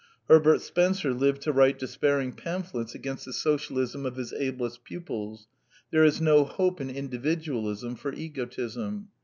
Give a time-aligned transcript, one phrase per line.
[0.27, 5.47] Her bert Spencer lived to write despairing pamphlets against the Socialism of his ablest pupils.
[5.91, 9.09] There is no hope in Individualism for egotism.